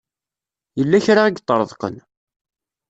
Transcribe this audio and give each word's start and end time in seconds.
Yella 0.77 1.05
kra 1.05 1.21
i 1.27 1.31
iṭṭreḍqen. 1.31 1.95